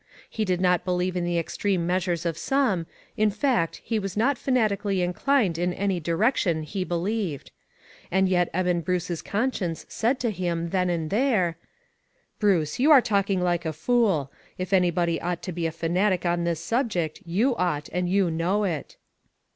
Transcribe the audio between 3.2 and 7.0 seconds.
fact, he was not fanatically in clined in any direction he